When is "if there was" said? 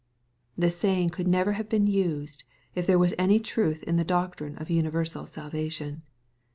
2.73-3.13